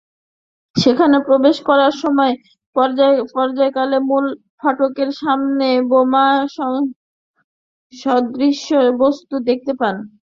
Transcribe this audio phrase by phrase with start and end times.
[0.75, 2.33] সেখানে প্রবেশ করার সময়
[2.75, 4.25] কার্যালয়ের মূল
[4.59, 7.01] ফটকের সামনে বোমাসদৃশ
[9.01, 9.95] বস্তু দেখতে পান।